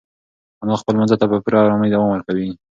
[0.63, 2.49] انا خپل لمانځه ته په پوره ارامۍ دوام ورکوي.